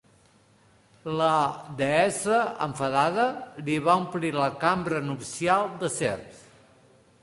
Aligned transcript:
La 1.19 1.33
deessa, 1.83 2.41
enfadada 2.69 3.29
li 3.69 3.79
va 3.89 3.99
omplir 4.05 4.35
la 4.41 4.51
cambra 4.67 5.07
nupcial 5.13 5.75
de 5.85 5.97
serps. 6.03 6.47